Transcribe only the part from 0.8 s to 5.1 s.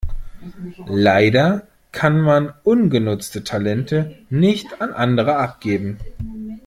Leider kann man ungenutzte Talente nicht an